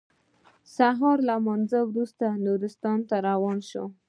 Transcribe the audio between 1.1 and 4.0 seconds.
له لمانځه وروسته نورستان ته روان شوم.